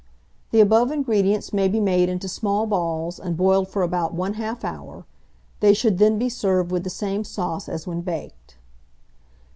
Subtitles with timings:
[0.49, 5.05] The above ingredients may be made into small balls, and boiled for about 1/2 hour;
[5.59, 8.57] they should then be served with the same sauce as when baked.